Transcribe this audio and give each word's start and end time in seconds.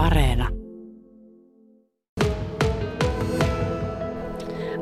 Areena. 0.00 0.48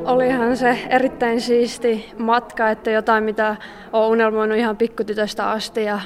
Olihan 0.05 0.57
se 0.57 0.79
erittäin 0.91 1.41
siisti 1.41 2.11
matka, 2.19 2.71
että 2.71 2.91
jotain 2.91 3.25
mitä 3.25 3.57
olen 3.93 4.11
unelmoinut 4.11 4.59
ihan 4.59 4.77
pikkutytöstä 4.77 5.51
asti 5.51 5.85
ja 5.85 6.01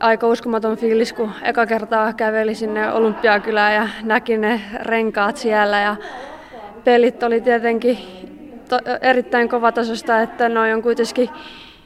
aika 0.00 0.26
uskomaton 0.26 0.76
fiilis, 0.76 1.12
kun 1.12 1.30
eka 1.42 1.66
kertaa 1.66 2.12
käveli 2.12 2.54
sinne 2.54 2.92
Olympiakylään 2.92 3.74
ja 3.74 3.88
näki 4.02 4.38
ne 4.38 4.60
renkaat 4.80 5.36
siellä 5.36 5.80
ja 5.80 5.96
pelit 6.84 7.22
oli 7.22 7.40
tietenkin 7.40 7.98
to- 8.68 8.98
erittäin 9.00 9.48
kovatasosta, 9.48 10.20
että 10.20 10.48
noin 10.48 10.74
on 10.74 10.82
kuitenkin 10.82 11.30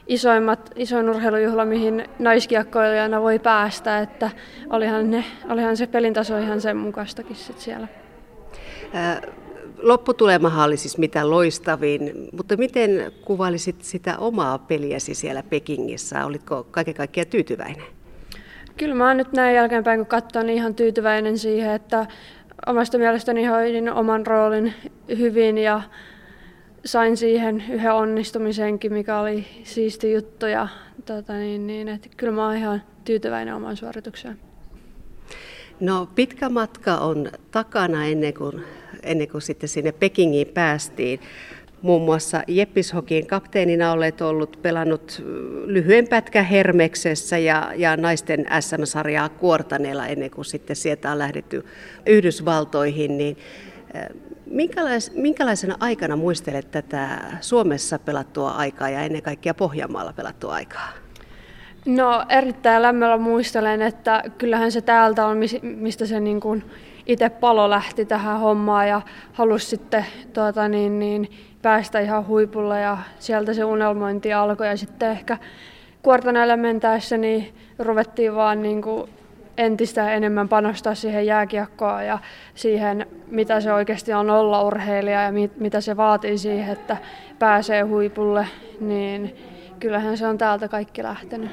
isoimmat, 0.07 0.71
isoin 0.75 1.09
urheilujuhla, 1.09 1.65
mihin 1.65 2.05
naiskiekkoilijana 2.19 3.21
voi 3.21 3.39
päästä, 3.39 3.99
että 3.99 4.31
olihan, 4.69 5.11
ne, 5.11 5.25
olihan 5.49 5.77
se 5.77 5.87
pelin 5.87 6.13
taso 6.13 6.37
ihan 6.37 6.61
sen 6.61 6.77
mukaistakin 6.77 7.35
sit 7.35 7.59
siellä. 7.59 7.87
Lopputulemahan 9.81 10.67
oli 10.67 10.77
siis 10.77 10.97
mitä 10.97 11.29
loistavin, 11.29 12.29
mutta 12.37 12.57
miten 12.57 13.11
kuvailisit 13.25 13.83
sitä 13.83 14.17
omaa 14.17 14.57
peliäsi 14.57 15.15
siellä 15.15 15.43
Pekingissä? 15.43 16.25
Olitko 16.25 16.67
kaiken 16.71 16.93
kaikkiaan 16.93 17.27
tyytyväinen? 17.27 17.85
Kyllä 18.77 18.95
mä 18.95 19.07
oon 19.07 19.17
nyt 19.17 19.33
näin 19.33 19.55
jälkeenpäin 19.55 19.99
kun 19.99 20.07
katson, 20.07 20.45
niin 20.45 20.57
ihan 20.57 20.75
tyytyväinen 20.75 21.37
siihen, 21.37 21.71
että 21.71 22.05
omasta 22.67 22.97
mielestäni 22.97 23.45
hoidin 23.45 23.91
oman 23.91 24.27
roolin 24.27 24.73
hyvin 25.17 25.57
ja 25.57 25.81
sain 26.85 27.17
siihen 27.17 27.63
yhden 27.69 27.93
onnistumisenkin, 27.93 28.93
mikä 28.93 29.19
oli 29.19 29.45
siisti 29.63 30.13
juttu. 30.13 30.45
Ja, 30.45 30.67
tota 31.05 31.33
niin, 31.33 31.67
niin, 31.67 31.87
että 31.87 32.09
kyllä 32.17 32.33
mä 32.33 32.45
oon 32.45 32.57
ihan 32.57 32.81
tyytyväinen 33.05 33.55
oman 33.55 33.77
suoritukseen. 33.77 34.39
No 35.79 36.07
pitkä 36.15 36.49
matka 36.49 36.97
on 36.97 37.31
takana 37.51 38.05
ennen 38.05 38.33
kuin, 38.33 38.63
ennen 39.03 39.27
kuin 39.27 39.41
sitten 39.41 39.69
sinne 39.69 39.91
Pekingiin 39.91 40.47
päästiin. 40.47 41.19
Muun 41.81 42.01
muassa 42.01 42.43
Jeppishokin 42.47 43.27
kapteenina 43.27 43.91
olet 43.91 44.21
ollut 44.21 44.59
pelannut 44.61 45.23
lyhyen 45.65 46.07
pätkän 46.07 46.45
Hermeksessä 46.45 47.37
ja, 47.37 47.73
ja 47.75 47.97
naisten 47.97 48.45
SM-sarjaa 48.59 49.29
Kuortaneella 49.29 50.07
ennen 50.07 50.31
kuin 50.31 50.45
sitten 50.45 50.75
sieltä 50.75 51.11
on 51.11 51.19
lähdetty 51.19 51.65
Yhdysvaltoihin. 52.05 53.17
Niin, 53.17 53.37
minkälais, 54.45 55.11
minkälaisena 55.15 55.75
aikana 55.79 56.15
muistelet 56.15 56.71
tätä 56.71 57.07
Suomessa 57.41 57.99
pelattua 57.99 58.51
aikaa 58.51 58.89
ja 58.89 59.01
ennen 59.01 59.21
kaikkea 59.21 59.53
Pohjanmaalla 59.53 60.13
pelattua 60.13 60.53
aikaa? 60.53 60.89
No 61.85 62.25
erittäin 62.29 62.81
lämmöllä 62.81 63.17
muistelen, 63.17 63.81
että 63.81 64.23
kyllähän 64.37 64.71
se 64.71 64.81
täältä 64.81 65.25
on, 65.25 65.37
mistä 65.61 66.05
se 66.05 66.19
niin 66.19 66.39
kuin 66.39 66.63
itse 67.05 67.29
palo 67.29 67.69
lähti 67.69 68.05
tähän 68.05 68.39
hommaan 68.39 68.87
ja 68.87 69.01
halusi 69.33 69.65
sitten 69.65 70.05
tuota, 70.33 70.67
niin, 70.67 70.99
niin, 70.99 71.29
päästä 71.61 71.99
ihan 71.99 72.27
huipulle 72.27 72.81
ja 72.81 72.97
sieltä 73.19 73.53
se 73.53 73.63
unelmointi 73.63 74.33
alkoi 74.33 74.67
ja 74.67 74.77
sitten 74.77 75.11
ehkä 75.11 75.37
kuortaneelle 76.01 76.55
mentäessä 76.55 77.17
niin 77.17 77.53
ruvettiin 77.79 78.35
vaan 78.35 78.61
niin 78.61 78.81
kuin 78.81 79.09
entistä 79.57 80.13
enemmän 80.13 80.49
panostaa 80.49 80.95
siihen 80.95 81.25
jääkiekkoon 81.25 82.05
ja 82.05 82.19
siihen, 82.55 83.07
mitä 83.27 83.61
se 83.61 83.73
oikeasti 83.73 84.13
on 84.13 84.29
olla 84.29 84.63
urheilija 84.63 85.21
ja 85.21 85.31
mit, 85.31 85.57
mitä 85.57 85.81
se 85.81 85.97
vaatii 85.97 86.37
siihen, 86.37 86.73
että 86.73 86.97
pääsee 87.39 87.81
huipulle, 87.81 88.47
niin 88.79 89.35
kyllähän 89.79 90.17
se 90.17 90.27
on 90.27 90.37
täältä 90.37 90.67
kaikki 90.67 91.03
lähtenyt. 91.03 91.51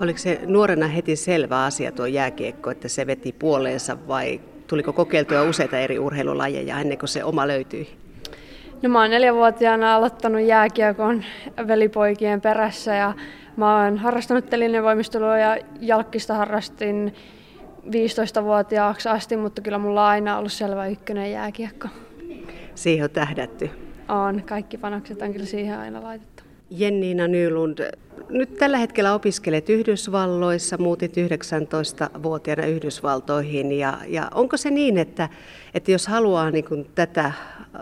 Oliko 0.00 0.18
se 0.18 0.40
nuorena 0.46 0.86
heti 0.86 1.16
selvä 1.16 1.64
asia 1.64 1.92
tuo 1.92 2.06
jääkiekko, 2.06 2.70
että 2.70 2.88
se 2.88 3.06
veti 3.06 3.32
puoleensa 3.32 3.96
vai 4.08 4.40
tuliko 4.66 4.92
kokeiltua 4.92 5.42
useita 5.42 5.78
eri 5.78 5.98
urheilulajeja 5.98 6.80
ennen 6.80 6.98
kuin 6.98 7.08
se 7.08 7.24
oma 7.24 7.48
löytyi? 7.48 7.88
No 8.82 8.88
mä 8.88 9.00
oon 9.00 9.10
neljävuotiaana 9.10 9.94
aloittanut 9.94 10.42
jääkiekon 10.42 11.24
velipoikien 11.66 12.40
perässä 12.40 12.94
ja 12.94 13.14
mä 13.56 13.84
oon 13.84 13.98
harrastanut 13.98 14.50
telinevoimistelua 14.50 15.38
ja 15.38 15.56
jalkkista 15.80 16.34
harrastin 16.34 17.14
15-vuotiaaksi 17.86 19.08
asti, 19.08 19.36
mutta 19.36 19.62
kyllä 19.62 19.78
mulla 19.78 20.02
on 20.02 20.08
aina 20.10 20.38
ollut 20.38 20.52
selvä 20.52 20.86
ykkönen 20.86 21.32
jääkiekko. 21.32 21.88
Siihen 22.74 23.04
on 23.04 23.10
tähdätty. 23.10 23.70
On, 24.08 24.42
kaikki 24.48 24.78
panokset 24.78 25.22
on 25.22 25.32
kyllä 25.32 25.46
siihen 25.46 25.78
aina 25.78 26.02
laitettu. 26.02 26.42
Jenniina 26.70 27.28
Nylund, 27.28 27.78
nyt 28.28 28.56
tällä 28.56 28.78
hetkellä 28.78 29.14
opiskelet 29.14 29.68
Yhdysvalloissa, 29.68 30.78
muutit 30.78 31.12
19-vuotiaana 31.16 32.66
Yhdysvaltoihin 32.66 33.72
ja, 33.72 33.98
ja 34.06 34.28
onko 34.34 34.56
se 34.56 34.70
niin, 34.70 34.98
että, 34.98 35.28
että 35.74 35.90
jos 35.90 36.06
haluaa 36.06 36.50
niin 36.50 36.64
kuin 36.64 36.86
tätä 36.94 37.32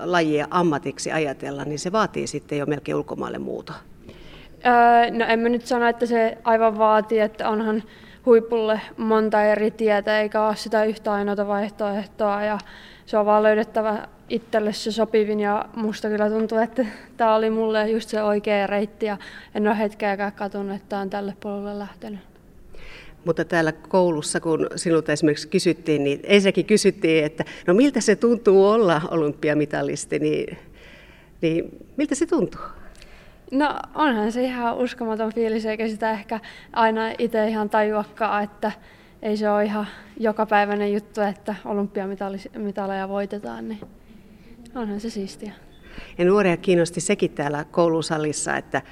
lajia 0.01 0.49
ammatiksi 0.51 1.13
ajatella, 1.13 1.65
niin 1.65 1.79
se 1.79 1.93
vaatii 1.93 2.27
sitten 2.27 2.59
jo 2.59 2.67
melkein 2.67 2.97
ulkomaille 2.97 3.39
muuta? 3.39 3.73
Öö, 4.67 5.11
no 5.11 5.25
en 5.29 5.39
mä 5.39 5.49
nyt 5.49 5.67
sano, 5.67 5.89
että 5.89 6.07
se 6.07 6.39
aivan 6.45 6.79
vaatii, 6.79 7.19
että 7.19 7.49
onhan 7.49 7.83
huipulle 8.27 8.81
monta 8.97 9.45
eri 9.45 9.71
tietä 9.71 10.21
eikä 10.21 10.47
ole 10.47 10.57
sitä 10.57 10.85
yhtä 10.85 11.13
ainoata 11.13 11.47
vaihtoehtoa 11.47 12.43
ja 12.43 12.59
se 13.07 13.19
on 13.19 13.27
vaan 13.27 13.43
löydettävä 13.43 14.09
itselle 14.29 14.73
se 14.73 14.93
sopivin 14.93 15.41
ja 15.41 15.65
musta 15.77 16.09
kyllä 16.09 16.31
tuntuu, 16.31 16.59
että 16.59 16.87
tämä 17.17 17.35
oli 17.35 17.51
mulle 17.51 17.91
just 17.91 18.09
se 18.09 18.23
oikea 18.23 18.67
reitti 18.67 19.07
ja 19.07 19.17
en 19.55 19.69
ole 19.69 19.79
hetkeäkään 19.79 20.33
katunut, 20.33 20.77
että 20.77 20.99
on 20.99 21.11
tälle 21.11 21.35
polulle 21.41 21.79
lähtenyt. 21.79 22.21
Mutta 23.25 23.45
täällä 23.45 23.73
koulussa, 23.73 24.41
kun 24.41 24.67
sinulta 24.77 25.13
esimerkiksi 25.13 25.49
kysyttiin, 25.49 26.05
niin 26.05 26.21
ensinnäkin 26.23 26.65
kysyttiin, 26.65 27.25
että 27.25 27.45
no 27.67 27.75
miltä 27.75 28.01
se 28.01 28.17
tuntuu 28.17 28.69
olla 28.69 29.03
olympiamitalisti, 29.11 30.19
niin, 30.19 30.59
niin 31.41 31.87
miltä 31.97 32.15
se 32.15 32.27
tuntuu? 32.27 32.61
No 33.51 33.75
onhan 33.95 34.33
se 34.33 34.45
ihan 34.45 34.77
uskomaton 34.77 35.33
fiilis, 35.33 35.67
eikä 35.67 35.89
sitä 35.89 36.11
ehkä 36.11 36.41
aina 36.73 37.03
itse 37.19 37.49
ihan 37.49 37.71
tajuakaan, 37.71 38.45
että 38.45 38.73
ei 39.23 39.37
se 39.37 39.51
ole 39.51 39.65
ihan 39.65 39.87
jokapäiväinen 40.17 40.93
juttu, 40.93 41.21
että 41.21 41.55
olympiamitaleja 41.65 43.09
voitetaan, 43.09 43.69
niin 43.69 43.81
onhan 44.75 45.01
se 45.01 45.11
siistiä. 45.11 45.53
Ja 46.19 46.25
nuoria 46.25 46.57
kiinnosti 46.57 47.01
sekin 47.01 47.31
täällä 47.31 47.65
koulusalissa, 47.65 48.57
että 48.57 48.83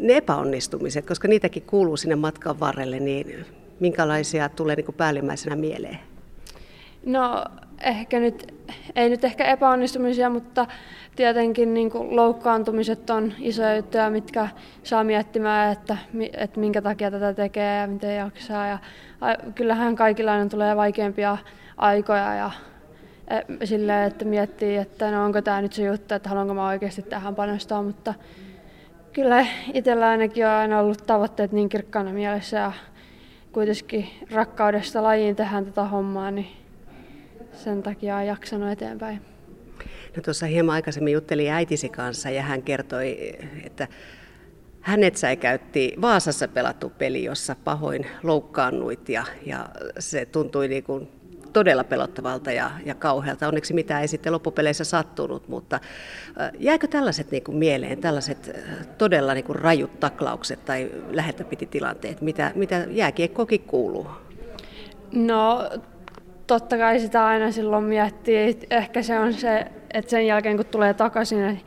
ne 0.00 0.16
epäonnistumiset, 0.16 1.06
koska 1.06 1.28
niitäkin 1.28 1.62
kuuluu 1.62 1.96
sinne 1.96 2.16
matkan 2.16 2.60
varrelle, 2.60 3.00
niin 3.00 3.46
minkälaisia 3.80 4.48
tulee 4.48 4.76
niin 4.76 4.84
kuin 4.84 4.96
päällimmäisenä 4.96 5.56
mieleen? 5.56 5.98
No 7.06 7.44
ehkä 7.86 8.20
nyt, 8.20 8.54
ei 8.96 9.08
nyt 9.10 9.24
ehkä 9.24 9.44
epäonnistumisia, 9.44 10.30
mutta 10.30 10.66
tietenkin 11.16 11.74
niin 11.74 11.90
kuin 11.90 12.16
loukkaantumiset 12.16 13.10
on 13.10 13.32
isoja 13.38 13.76
juttuja, 13.76 14.10
mitkä 14.10 14.48
saa 14.82 15.04
miettimään, 15.04 15.72
että, 15.72 15.96
että 16.36 16.60
minkä 16.60 16.82
takia 16.82 17.10
tätä 17.10 17.34
tekee 17.34 17.80
ja 17.80 17.86
miten 17.86 18.16
jaksaa. 18.16 18.66
Ja, 18.66 18.78
kyllähän 19.54 19.96
kaikilla 19.96 20.32
aina 20.32 20.48
tulee 20.48 20.76
vaikeampia 20.76 21.38
aikoja 21.76 22.34
ja 22.34 22.50
e, 23.28 23.66
silleen, 23.66 24.06
että 24.06 24.24
miettii, 24.24 24.76
että 24.76 25.10
no 25.10 25.24
onko 25.24 25.42
tämä 25.42 25.62
nyt 25.62 25.72
se 25.72 25.84
juttu, 25.84 26.14
että 26.14 26.28
haluanko 26.28 26.54
mä 26.54 26.66
oikeasti 26.66 27.02
tähän 27.02 27.34
panostaa, 27.34 27.82
mutta 27.82 28.14
kyllä 29.12 29.46
itsellä 29.74 30.08
ainakin 30.08 30.46
on 30.46 30.52
aina 30.52 30.80
ollut 30.80 31.06
tavoitteet 31.06 31.52
niin 31.52 31.68
kirkkaana 31.68 32.12
mielessä 32.12 32.56
ja 32.56 32.72
kuitenkin 33.52 34.08
rakkaudesta 34.30 35.02
lajiin 35.02 35.36
tehdään 35.36 35.64
tätä 35.64 35.84
hommaa, 35.84 36.30
niin 36.30 36.65
sen 37.56 37.82
takia 37.82 38.16
on 38.16 38.26
jaksanut 38.26 38.70
eteenpäin. 38.70 39.20
No 40.16 40.22
tuossa 40.22 40.46
hieman 40.46 40.74
aikaisemmin 40.74 41.12
juttelin 41.12 41.52
äitisi 41.52 41.88
kanssa 41.88 42.30
ja 42.30 42.42
hän 42.42 42.62
kertoi, 42.62 43.32
että 43.64 43.88
hänet 44.80 45.16
säikäytti 45.16 45.94
Vaasassa 46.00 46.48
pelattu 46.48 46.90
peli, 46.90 47.24
jossa 47.24 47.56
pahoin 47.64 48.06
loukkaannuit 48.22 49.08
ja, 49.08 49.24
ja 49.46 49.68
se 49.98 50.26
tuntui 50.26 50.68
niin 50.68 50.84
kuin 50.84 51.08
todella 51.52 51.84
pelottavalta 51.84 52.52
ja, 52.52 52.70
ja 52.84 52.94
kauhealta. 52.94 53.48
Onneksi 53.48 53.74
mitään 53.74 54.02
ei 54.02 54.08
sitten 54.08 54.32
loppupeleissä 54.32 54.84
sattunut, 54.84 55.48
mutta 55.48 55.80
jääkö 56.58 56.86
tällaiset 56.86 57.30
niin 57.30 57.44
kuin 57.44 57.58
mieleen, 57.58 58.00
tällaiset 58.00 58.50
todella 58.98 59.34
niin 59.34 59.44
kuin 59.44 59.56
rajut 59.56 60.00
taklaukset 60.00 60.64
tai 60.64 60.90
lähettä 61.10 61.44
piti 61.44 61.66
tilanteet, 61.66 62.20
mitä, 62.20 62.52
mitä 62.54 62.86
jääkiekkokin 62.90 63.60
kuuluu? 63.60 64.06
No 65.12 65.70
totta 66.46 66.78
kai 66.78 67.00
sitä 67.00 67.26
aina 67.26 67.50
silloin 67.50 67.84
miettii. 67.84 68.58
Ehkä 68.70 69.02
se 69.02 69.18
on 69.18 69.32
se, 69.32 69.66
että 69.94 70.10
sen 70.10 70.26
jälkeen 70.26 70.56
kun 70.56 70.66
tulee 70.66 70.94
takaisin, 70.94 71.46
niin 71.46 71.60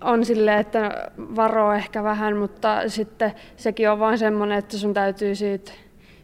on 0.00 0.24
silleen, 0.24 0.58
että 0.58 1.10
varoo 1.18 1.72
ehkä 1.72 2.02
vähän, 2.02 2.36
mutta 2.36 2.88
sitten 2.88 3.32
sekin 3.56 3.90
on 3.90 3.98
vain 3.98 4.18
semmoinen, 4.18 4.58
että 4.58 4.78
sun 4.78 4.94
täytyy 4.94 5.34
siitä 5.34 5.72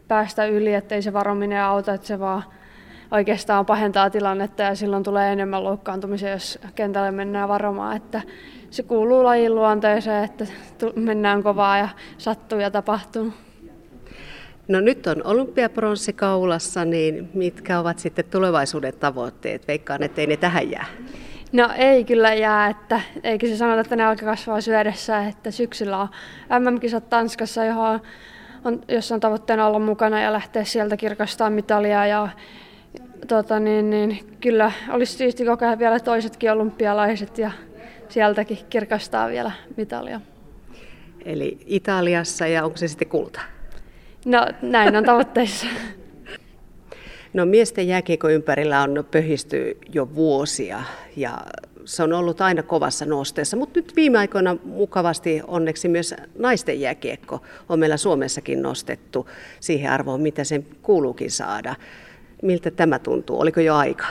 päästä 0.07 0.45
yli, 0.45 0.73
ettei 0.73 1.01
se 1.01 1.13
varominen 1.13 1.61
auta, 1.61 1.93
että 1.93 2.07
se 2.07 2.19
vaan 2.19 2.43
oikeastaan 3.11 3.65
pahentaa 3.65 4.09
tilannetta 4.09 4.63
ja 4.63 4.75
silloin 4.75 5.03
tulee 5.03 5.33
enemmän 5.33 5.63
loukkaantumisia, 5.63 6.29
jos 6.29 6.59
kentälle 6.75 7.11
mennään 7.11 7.49
varomaan. 7.49 7.97
Että 7.97 8.21
se 8.69 8.83
kuuluu 8.83 9.23
lajin 9.23 9.55
luonteeseen, 9.55 10.23
että 10.23 10.45
mennään 10.95 11.43
kovaa 11.43 11.77
ja 11.77 11.89
sattuu 12.17 12.59
ja 12.59 12.71
tapahtuu. 12.71 13.33
No 14.71 14.79
nyt 14.79 15.07
on 15.07 15.21
olympiapronssi 15.23 16.13
kaulassa, 16.13 16.85
niin 16.85 17.29
mitkä 17.33 17.79
ovat 17.79 17.99
sitten 17.99 18.25
tulevaisuuden 18.25 18.93
tavoitteet? 18.99 19.67
Veikkaan, 19.67 20.03
ettei 20.03 20.27
ne 20.27 20.37
tähän 20.37 20.71
jää. 20.71 20.85
No 21.51 21.69
ei 21.75 22.03
kyllä 22.03 22.33
jää, 22.33 22.69
että 22.69 23.01
eikä 23.23 23.47
se 23.47 23.57
sanota, 23.57 23.81
että 23.81 23.95
ne 23.95 24.05
alkaa 24.05 24.29
kasvaa 24.29 24.61
syödessä, 24.61 25.27
että 25.27 25.51
syksyllä 25.51 25.97
on 25.97 26.09
MM-kisat 26.59 27.09
Tanskassa, 27.09 27.65
johon 27.65 28.01
on, 28.65 28.81
jossa 28.87 29.15
on 29.15 29.21
tavoitteena 29.21 29.67
olla 29.67 29.79
mukana 29.79 30.21
ja 30.21 30.33
lähteä 30.33 30.63
sieltä 30.63 30.97
kirkastaa 30.97 31.49
mitalia 31.49 32.05
ja 32.05 32.29
tota, 33.27 33.59
niin, 33.59 33.89
niin, 33.89 34.37
kyllä 34.41 34.71
olisi 34.89 35.17
siisti 35.17 35.45
kokea 35.45 35.79
vielä 35.79 35.99
toisetkin 35.99 36.51
olympialaiset 36.51 37.37
ja 37.37 37.51
sieltäkin 38.09 38.57
kirkastaa 38.69 39.27
vielä 39.27 39.51
mitalia. 39.77 40.21
Eli 41.25 41.57
Italiassa 41.65 42.47
ja 42.47 42.65
onko 42.65 42.77
se 42.77 42.87
sitten 42.87 43.07
kulta? 43.07 43.41
No 44.25 44.47
näin 44.61 44.95
on 44.95 45.03
tavoitteissa. 45.03 45.67
No 47.33 47.45
miesten 47.45 47.87
jääkiekko 47.87 48.29
ympärillä 48.29 48.81
on 48.81 49.05
pöhisty 49.11 49.77
jo 49.93 50.15
vuosia 50.15 50.83
ja 51.15 51.37
se 51.85 52.03
on 52.03 52.13
ollut 52.13 52.41
aina 52.41 52.63
kovassa 52.63 53.05
nosteessa, 53.05 53.57
mutta 53.57 53.79
nyt 53.79 53.95
viime 53.95 54.17
aikoina 54.17 54.57
mukavasti 54.63 55.41
onneksi 55.47 55.87
myös 55.87 56.15
naisten 56.39 56.81
jääkiekko 56.81 57.41
on 57.69 57.79
meillä 57.79 57.97
Suomessakin 57.97 58.61
nostettu 58.61 59.29
siihen 59.59 59.91
arvoon, 59.91 60.21
mitä 60.21 60.43
sen 60.43 60.65
kuuluukin 60.81 61.31
saada. 61.31 61.75
Miltä 62.41 62.71
tämä 62.71 62.99
tuntuu? 62.99 63.39
Oliko 63.39 63.59
jo 63.59 63.75
aika? 63.75 64.05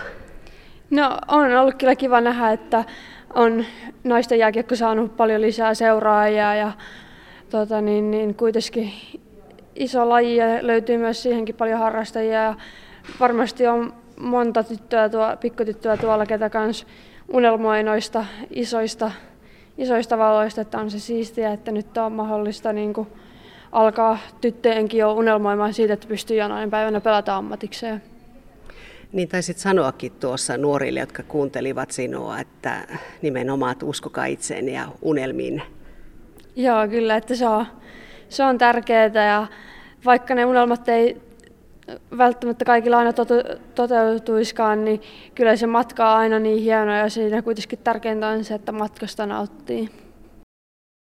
No 0.91 1.19
on 1.29 1.57
ollut 1.57 1.75
kyllä 1.75 1.97
kiva 1.97 2.21
nähdä, 2.21 2.53
että 2.53 2.85
on 3.35 3.65
naisten 4.05 4.39
jääkiekko 4.39 4.77
saanut 4.77 5.17
paljon 5.17 5.41
lisää 5.41 5.75
seuraajia 5.75 6.55
ja 6.55 6.73
tota, 7.51 7.81
niin, 7.81 8.11
niin, 8.11 8.35
kuitenkin 8.35 8.93
iso 9.81 10.09
laji 10.09 10.37
ja 10.37 10.47
löytyy 10.61 10.99
myös 10.99 11.23
siihenkin 11.23 11.55
paljon 11.55 11.79
harrastajia. 11.79 12.43
Ja 12.43 12.55
varmasti 13.21 13.67
on 13.67 13.95
monta 14.21 14.63
tyttöä, 14.63 15.09
tuo, 15.09 15.37
pikkutyttöä 15.41 15.97
tuolla, 15.97 16.27
ketä 16.27 16.51
kans 16.51 16.87
unelmoi 17.29 17.83
noista 17.83 18.25
isoista, 18.51 19.11
isoista 19.79 20.19
valoista, 20.19 20.61
että 20.61 20.79
on 20.79 20.91
se 20.91 20.99
siistiä, 20.99 21.53
että 21.53 21.73
nyt 21.73 21.97
on 21.99 22.13
mahdollista 22.13 22.73
niin 22.73 22.93
kuin 22.93 23.09
alkaa 23.73 24.19
tyttöjenkin 24.41 25.01
jo 25.01 25.13
unelmoimaan 25.13 25.75
siitä, 25.75 25.95
että 25.95 26.09
pystyy 26.09 26.37
jonain 26.37 26.71
päivänä 26.71 27.01
pelata 27.01 27.37
ammatikseen. 27.37 28.03
Niin 29.13 29.29
taisit 29.29 29.59
sanoakin 29.59 30.13
tuossa 30.13 30.57
nuorille, 30.57 31.01
jotka 31.01 31.23
kuuntelivat 31.23 31.91
sinua, 31.91 32.39
että 32.39 32.87
nimenomaan 33.23 33.77
uskokaa 33.83 34.25
itseen 34.25 34.69
ja 34.69 34.89
unelmiin. 35.03 35.63
Joo, 36.57 36.89
kyllä, 36.89 37.17
että 37.17 37.35
se 37.35 37.49
on, 37.49 37.67
se 38.29 38.45
on 38.45 38.59
tärkeää 38.59 39.27
ja 39.27 39.47
vaikka 40.05 40.35
ne 40.35 40.45
unelmat 40.45 40.89
ei 40.89 41.21
välttämättä 42.19 42.65
kaikilla 42.65 42.99
aina 42.99 43.13
toteutuiskaan, 43.75 44.85
niin 44.85 45.03
kyllä 45.35 45.57
se 45.57 45.67
matka 45.67 46.13
on 46.13 46.19
aina 46.19 46.39
niin 46.39 46.63
hieno 46.63 46.97
ja 46.97 47.09
siinä 47.09 47.43
kuitenkin 47.43 47.79
tärkeintä 47.79 48.29
on 48.29 48.45
se, 48.45 48.55
että 48.55 48.73
matkasta 48.73 49.27
nauttii. 49.27 49.89